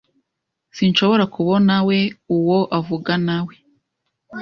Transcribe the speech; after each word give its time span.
Sinshobora 0.75 1.23
kubonawe 1.33 1.97
uwo 2.35 2.59
avuganawe. 2.77 3.55